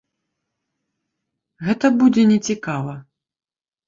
Гэта 1.67 1.91
будзе 1.99 2.23
не 2.31 2.39
цікава. 2.47 2.97